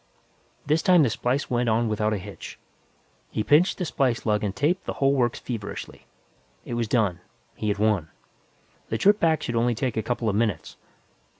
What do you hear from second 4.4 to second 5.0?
and taped the